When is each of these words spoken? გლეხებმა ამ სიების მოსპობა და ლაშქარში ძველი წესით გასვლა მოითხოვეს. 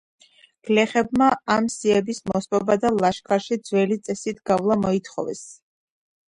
გლეხებმა 0.67 1.27
ამ 1.55 1.67
სიების 1.73 2.21
მოსპობა 2.31 2.77
და 2.85 2.91
ლაშქარში 3.03 3.59
ძველი 3.69 3.99
წესით 4.09 4.41
გასვლა 4.53 4.79
მოითხოვეს. 4.87 5.45